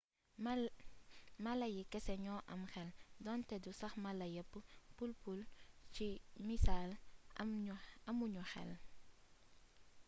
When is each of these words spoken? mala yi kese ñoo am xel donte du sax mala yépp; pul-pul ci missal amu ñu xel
mala 1.43 1.67
yi 1.75 1.83
kese 1.91 2.13
ñoo 2.25 2.41
am 2.53 2.61
xel 2.73 2.89
donte 3.25 3.55
du 3.63 3.71
sax 3.79 3.93
mala 4.05 4.25
yépp; 4.35 4.53
pul-pul 4.95 5.39
ci 5.93 6.07
missal 6.47 6.89
amu 8.09 8.25
ñu 8.33 8.43
xel 8.51 8.71